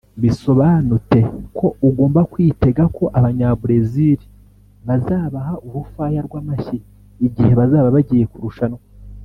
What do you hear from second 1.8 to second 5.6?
ugomba kwitega ko abanya Brezili bazabaha